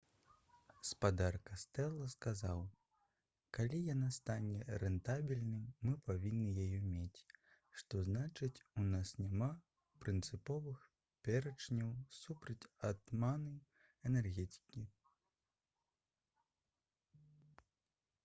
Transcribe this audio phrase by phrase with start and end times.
[0.91, 2.61] спадар кастэла сказаў:
[3.57, 7.21] «калі яна стане рэнтабельнай мы павінны яе мець.
[7.81, 9.51] што значыць у нас няма
[10.07, 10.81] прынцыповых
[11.29, 11.93] пярэчанняў
[12.23, 13.53] супраць атамнай
[14.13, 14.85] энергетыкі»